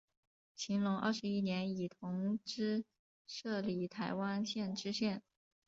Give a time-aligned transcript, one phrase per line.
[0.57, 2.83] 乾隆二十一年以同知
[3.27, 5.21] 摄理台湾县知县。